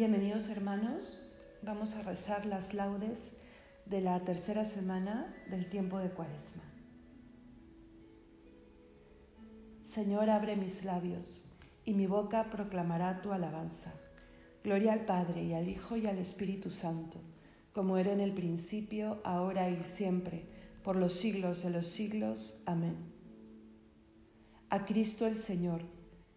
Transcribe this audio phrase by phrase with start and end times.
[0.00, 1.30] Bienvenidos hermanos,
[1.60, 3.36] vamos a rezar las laudes
[3.84, 6.62] de la tercera semana del tiempo de Cuaresma.
[9.84, 11.44] Señor, abre mis labios
[11.84, 13.92] y mi boca proclamará tu alabanza.
[14.64, 17.20] Gloria al Padre y al Hijo y al Espíritu Santo,
[17.74, 20.46] como era en el principio, ahora y siempre,
[20.82, 22.58] por los siglos de los siglos.
[22.64, 22.96] Amén.
[24.70, 25.82] A Cristo el Señor,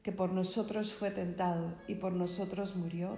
[0.01, 3.17] que por nosotros fue tentado y por nosotros murió,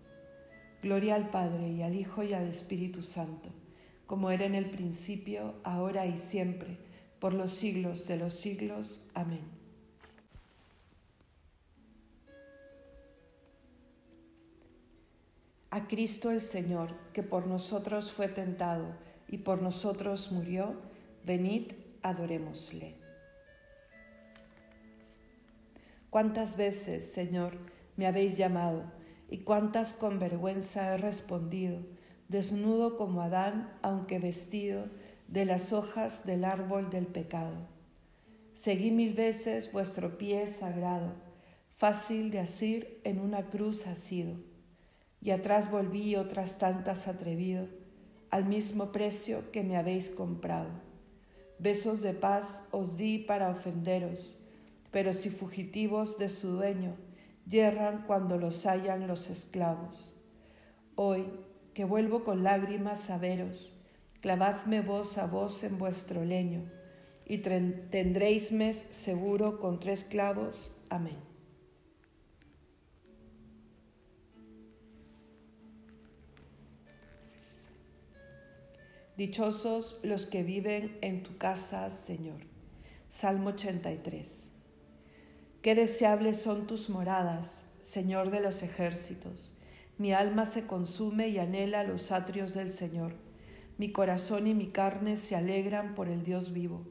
[0.81, 3.49] Gloria al Padre y al Hijo y al Espíritu Santo,
[4.07, 6.77] como era en el principio, ahora y siempre,
[7.19, 9.01] por los siglos de los siglos.
[9.13, 9.61] Amén.
[15.71, 18.93] a Cristo el Señor, que por nosotros fue tentado
[19.29, 20.75] y por nosotros murió,
[21.23, 21.71] venid,
[22.03, 22.95] adorémosle.
[26.09, 27.57] ¿Cuántas veces, Señor,
[27.95, 28.83] me habéis llamado
[29.31, 31.79] y cuántas con vergüenza he respondido,
[32.27, 34.85] desnudo como Adán, aunque vestido
[35.27, 37.55] de las hojas del árbol del pecado?
[38.53, 41.13] Seguí mil veces vuestro pie sagrado,
[41.77, 44.35] fácil de asir en una cruz asido
[45.21, 47.67] y atrás volví otras tantas atrevido,
[48.31, 50.69] al mismo precio que me habéis comprado.
[51.59, 54.39] Besos de paz os di para ofenderos,
[54.89, 56.95] pero si fugitivos de su dueño,
[57.45, 60.15] yerran cuando los hallan los esclavos.
[60.95, 61.25] Hoy,
[61.73, 63.77] que vuelvo con lágrimas a veros,
[64.21, 66.69] clavadme vos a vos en vuestro leño,
[67.25, 70.75] y tendréisme seguro con tres clavos.
[70.89, 71.31] Amén.
[79.17, 82.41] Dichosos los que viven en tu casa, Señor.
[83.07, 84.50] Salmo 83.
[85.61, 89.53] Qué deseables son tus moradas, Señor de los ejércitos.
[89.99, 93.13] Mi alma se consume y anhela los atrios del Señor.
[93.77, 96.87] Mi corazón y mi carne se alegran por el Dios vivo.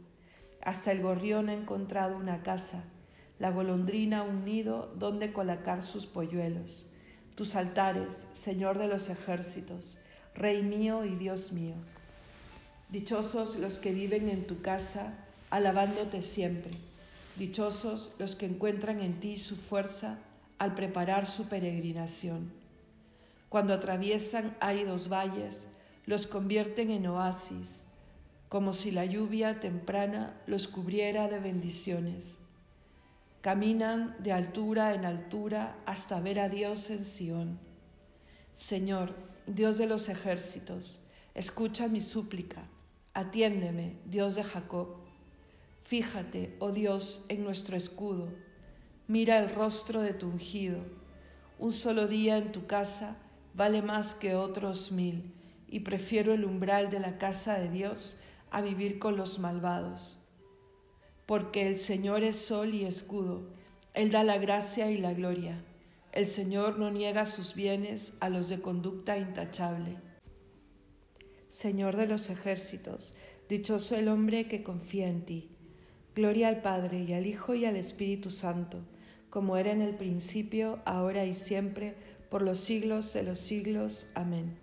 [0.63, 2.85] Hasta el gorrión ha encontrado una casa,
[3.41, 6.87] la golondrina un nido donde colocar sus polluelos.
[7.35, 9.99] Tus altares, Señor de los ejércitos,
[10.37, 11.75] Rey mío y Dios mío.
[12.89, 15.15] Dichosos los que viven en tu casa,
[15.51, 16.79] alabándote siempre.
[17.37, 20.19] Dichosos los que encuentran en ti su fuerza
[20.59, 22.53] al preparar su peregrinación.
[23.49, 25.69] Cuando atraviesan áridos valles,
[26.07, 27.85] los convierten en oasis,
[28.49, 32.39] como si la lluvia temprana los cubriera de bendiciones.
[33.41, 37.59] Caminan de altura en altura hasta ver a Dios en Sión.
[38.55, 39.15] Señor,
[39.47, 41.01] Dios de los ejércitos,
[41.35, 42.69] escucha mi súplica
[43.13, 45.00] Atiéndeme, Dios de Jacob.
[45.91, 48.29] Fíjate, oh Dios, en nuestro escudo.
[49.09, 50.79] Mira el rostro de tu ungido.
[51.59, 53.17] Un solo día en tu casa
[53.55, 55.35] vale más que otros mil,
[55.67, 58.17] y prefiero el umbral de la casa de Dios
[58.53, 60.21] a vivir con los malvados.
[61.27, 63.49] Porque el Señor es sol y escudo,
[63.93, 65.61] Él da la gracia y la gloria.
[66.13, 69.97] El Señor no niega sus bienes a los de conducta intachable.
[71.49, 73.13] Señor de los ejércitos,
[73.49, 75.50] dichoso el hombre que confía en ti.
[76.21, 78.83] Gloria al Padre y al Hijo y al Espíritu Santo,
[79.31, 81.95] como era en el principio, ahora y siempre,
[82.29, 84.07] por los siglos de los siglos.
[84.15, 84.59] Amén.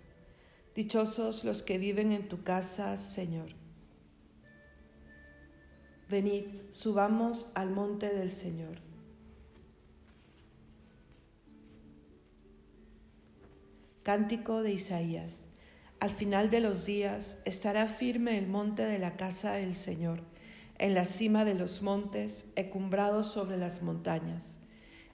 [0.76, 3.48] Dichosos los que viven en tu casa, Señor.
[6.08, 8.78] Venid, subamos al monte del Señor.
[14.04, 15.48] Cántico de Isaías.
[15.98, 20.22] Al final de los días estará firme el monte de la casa del Señor,
[20.78, 24.58] en la cima de los montes, ecumbrados sobre las montañas.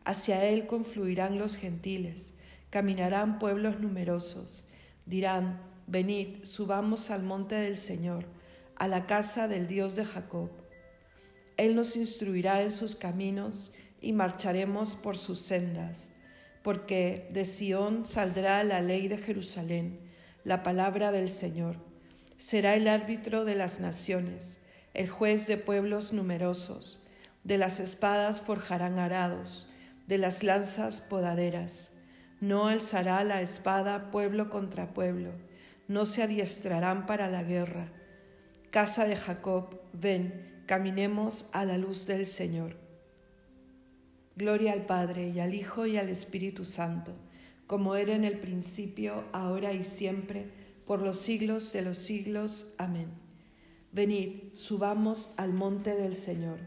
[0.05, 2.35] Hacia él confluirán los gentiles,
[2.71, 4.67] caminarán pueblos numerosos.
[5.07, 8.27] Dirán, venid, subamos al monte del Señor,
[8.77, 10.51] a la casa del Dios de Jacob
[11.57, 16.11] él nos instruirá en sus caminos y marcharemos por sus sendas,
[16.63, 20.01] porque de Sión saldrá la ley de Jerusalén,
[20.43, 21.77] la palabra del Señor.
[22.37, 24.59] Será el árbitro de las naciones,
[24.95, 27.03] el juez de pueblos numerosos.
[27.43, 29.69] De las espadas forjarán arados,
[30.07, 31.91] de las lanzas podaderas.
[32.41, 35.33] No alzará la espada pueblo contra pueblo,
[35.89, 37.93] no se adiestrarán para la guerra.
[38.71, 42.77] Casa de Jacob, ven, caminemos a la luz del Señor.
[44.37, 47.15] Gloria al Padre y al Hijo y al Espíritu Santo,
[47.67, 50.51] como era en el principio, ahora y siempre,
[50.87, 52.67] por los siglos de los siglos.
[52.79, 53.24] Amén.
[53.95, 56.59] Venid, subamos al monte del Señor.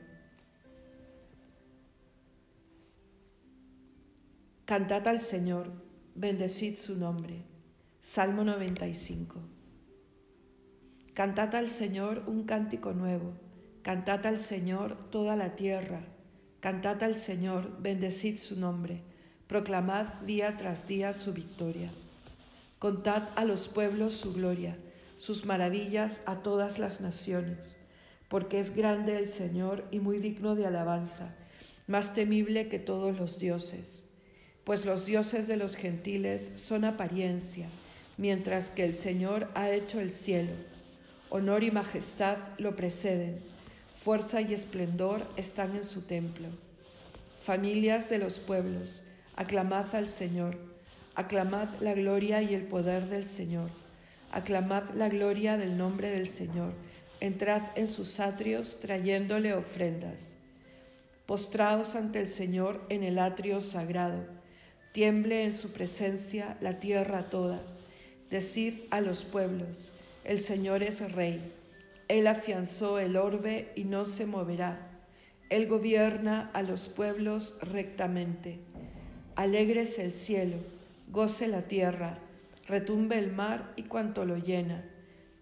[4.65, 5.71] Cantad al Señor,
[6.15, 7.44] bendecid su nombre.
[8.00, 9.39] Salmo 95.
[11.13, 13.33] Cantad al Señor un cántico nuevo
[13.88, 16.01] Cantad al Señor toda la tierra,
[16.59, 19.01] cantad al Señor, bendecid su nombre,
[19.47, 21.89] proclamad día tras día su victoria.
[22.79, 24.77] Contad a los pueblos su gloria,
[25.18, 27.58] sus maravillas a todas las naciones,
[28.30, 31.36] porque es grande el Señor y muy digno de alabanza,
[31.88, 34.06] más temible que todos los dioses.
[34.64, 37.68] Pues los dioses de los gentiles son apariencia,
[38.18, 40.54] mientras que el Señor ha hecho el cielo.
[41.30, 43.42] Honor y majestad lo preceden
[44.08, 46.48] fuerza y esplendor están en su templo.
[47.42, 49.04] Familias de los pueblos,
[49.36, 50.58] aclamad al Señor,
[51.13, 53.70] aclamad la gloria y el poder del Señor,
[54.38, 56.74] aclamad la gloria del nombre del Señor,
[57.19, 60.36] entrad en sus atrios trayéndole ofrendas.
[61.25, 64.25] Postraos ante el Señor en el atrio sagrado,
[64.94, 67.63] tiemble en su presencia la tierra toda.
[68.30, 69.92] Decid a los pueblos,
[70.24, 71.54] el Señor es rey.
[72.07, 75.00] Él afianzó el orbe y no se moverá.
[75.50, 78.60] Él gobierna a los pueblos rectamente.
[79.36, 80.57] Alegres el cielo,
[81.10, 82.19] goce la tierra,
[82.68, 84.84] retumbe el mar y cuanto lo llena.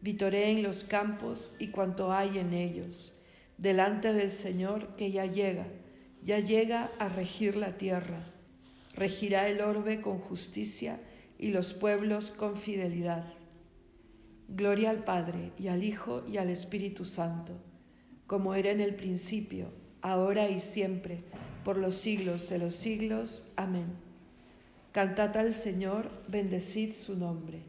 [0.01, 3.19] Vitoreen los campos y cuanto hay en ellos.
[3.57, 5.65] Delante del Señor que ya llega,
[6.23, 8.31] ya llega a regir la tierra.
[8.93, 10.99] Regirá el orbe con justicia
[11.39, 13.33] y los pueblos con fidelidad.
[14.47, 17.53] Gloria al Padre y al Hijo y al Espíritu Santo,
[18.27, 19.71] como era en el principio,
[20.01, 21.23] ahora y siempre,
[21.63, 23.51] por los siglos de los siglos.
[23.55, 24.04] Amén.
[24.95, 27.59] Cantad al Señor, bendecid su nombre.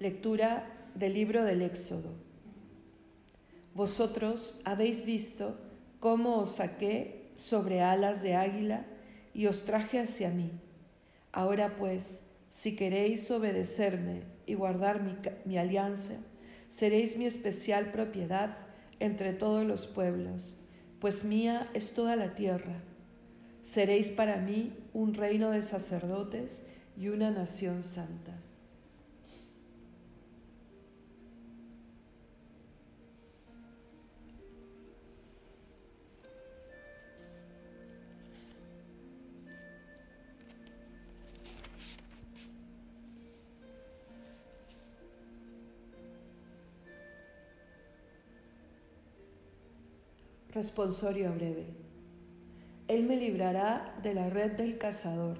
[0.00, 2.14] Lectura del libro del Éxodo.
[3.74, 5.54] Vosotros habéis visto
[6.00, 8.86] cómo os saqué sobre alas de águila
[9.34, 10.50] y os traje hacia mí.
[11.30, 15.02] Ahora pues, si queréis obedecerme y guardar
[15.44, 16.14] mi, alianza,
[16.70, 18.67] seréis mi especial propiedad
[19.00, 20.56] entre todos los pueblos,
[21.00, 22.82] pues mía es toda la tierra.
[23.62, 26.62] Seréis para mí un reino de sacerdotes
[26.96, 28.32] y una nación santa.
[50.54, 51.66] Responsorio breve.
[52.88, 55.36] Él me librará de la red del cazador.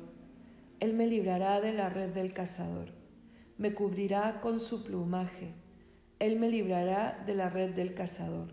[0.81, 2.91] Él me librará de la red del cazador.
[3.57, 5.55] Me cubrirá con su plumaje.
[6.19, 8.49] Él me librará de la red del cazador.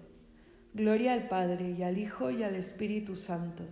[0.73, 3.65] Gloria al Padre y al Hijo y al Espíritu Santo.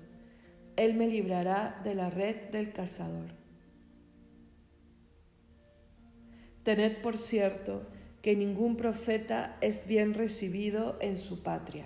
[0.76, 3.30] Él me librará de la red del cazador.
[6.64, 7.88] Tened por cierto
[8.22, 11.86] que ningún profeta es bien recibido en su patria.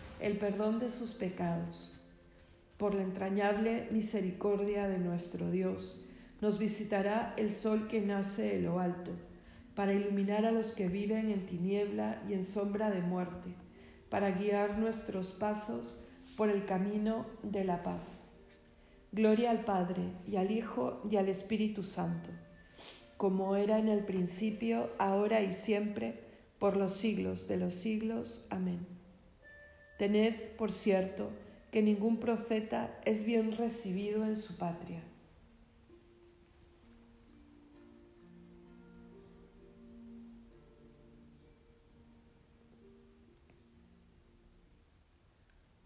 [0.21, 1.97] el perdón de sus pecados.
[2.77, 6.05] Por la entrañable misericordia de nuestro Dios,
[6.41, 9.11] nos visitará el sol que nace de lo alto,
[9.75, 13.53] para iluminar a los que viven en tiniebla y en sombra de muerte,
[14.09, 16.03] para guiar nuestros pasos
[16.35, 18.27] por el camino de la paz.
[19.11, 22.29] Gloria al Padre y al Hijo y al Espíritu Santo,
[23.17, 26.19] como era en el principio, ahora y siempre,
[26.57, 28.45] por los siglos de los siglos.
[28.49, 29.00] Amén.
[30.01, 31.29] Tened, por cierto,
[31.69, 35.03] que ningún profeta es bien recibido en su patria.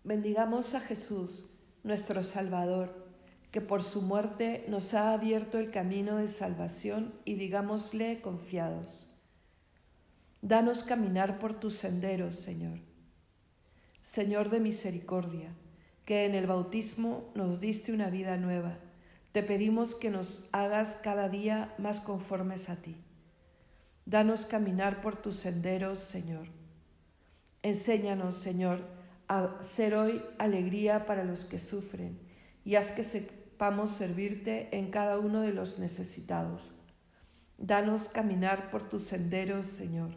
[0.05, 1.47] Bendigamos a Jesús,
[1.83, 3.09] nuestro Salvador,
[3.51, 9.13] que por su muerte nos ha abierto el camino de salvación y digámosle confiados.
[10.41, 12.94] Danos caminar por tus senderos, Señor.
[14.05, 15.55] Señor de misericordia,
[16.05, 18.77] que en el bautismo nos diste una vida nueva,
[19.31, 22.97] te pedimos que nos hagas cada día más conformes a ti.
[24.05, 26.49] Danos caminar por tus senderos, Señor.
[27.63, 28.85] Enséñanos, Señor,
[29.27, 32.19] a ser hoy alegría para los que sufren
[32.63, 36.75] y haz que sepamos servirte en cada uno de los necesitados.
[37.57, 40.11] Danos caminar por tus senderos, Señor.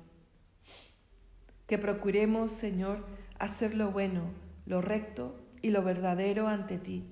[1.66, 4.30] Que procuremos, Señor, hacer lo bueno,
[4.66, 7.04] lo recto y lo verdadero ante ti,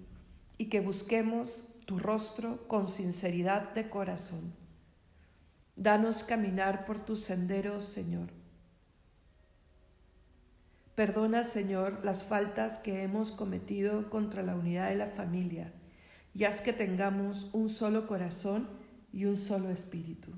[0.59, 4.55] y que busquemos tu rostro con sinceridad de corazón.
[5.77, 8.31] Danos caminar por tus senderos, Señor.
[10.95, 15.73] Perdona, Señor, las faltas que hemos cometido contra la unidad de la familia
[16.33, 18.69] y haz que tengamos un solo corazón
[19.13, 20.33] y un solo espíritu.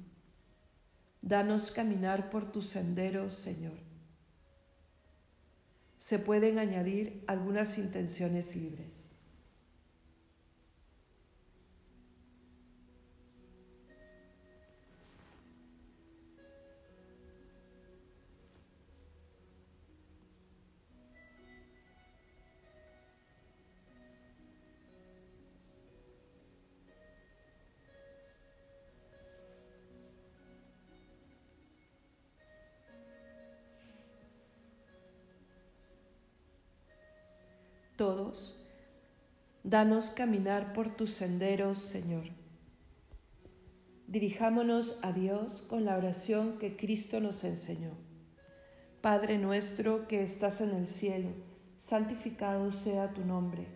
[1.23, 3.88] Danos caminar por tus senderos, Señor.
[5.99, 9.08] Se pueden añadir algunas intenciones libres.
[37.99, 38.57] Todos,
[39.65, 42.27] danos caminar por tus senderos, Señor.
[44.07, 47.91] Dirijámonos a Dios con la oración que Cristo nos enseñó.
[49.03, 51.31] Padre nuestro que estás en el cielo,
[51.77, 53.67] santificado sea tu nombre,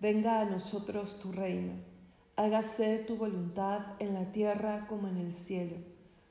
[0.00, 1.74] venga a nosotros tu reino,
[2.34, 5.76] hágase tu voluntad en la tierra como en el cielo.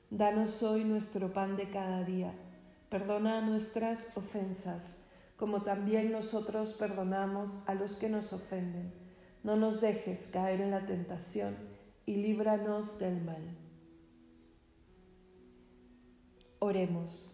[0.10, 2.34] Danos hoy nuestro pan de cada día,
[2.90, 4.98] perdona nuestras ofensas
[5.38, 8.92] como también nosotros perdonamos a los que nos ofenden.
[9.44, 11.56] No nos dejes caer en la tentación
[12.06, 13.56] y líbranos del mal.
[16.60, 17.32] Oremos.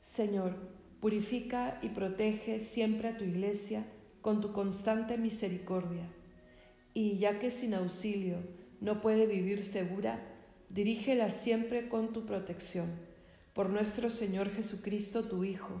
[0.00, 0.54] Señor,
[1.00, 3.86] purifica y protege siempre a tu iglesia
[4.20, 6.12] con tu constante misericordia,
[6.92, 8.36] y ya que sin auxilio
[8.80, 10.20] no puede vivir segura,
[10.68, 12.90] dirígela siempre con tu protección.
[13.54, 15.80] Por nuestro Señor Jesucristo, tu Hijo,